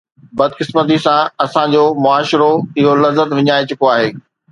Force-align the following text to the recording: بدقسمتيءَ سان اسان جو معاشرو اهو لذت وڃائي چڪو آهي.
بدقسمتيءَ 0.37 1.01
سان 1.05 1.23
اسان 1.43 1.67
جو 1.75 1.83
معاشرو 2.05 2.49
اهو 2.79 2.91
لذت 3.03 3.29
وڃائي 3.37 3.63
چڪو 3.73 3.85
آهي. 3.95 4.09